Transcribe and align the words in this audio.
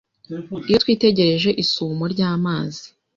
iyo 0.67 0.77
twitegereje 0.83 1.49
isumo 1.63 2.03
ry’amazi 2.13 2.85